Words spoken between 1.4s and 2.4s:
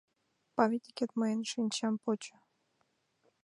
шинчам почо...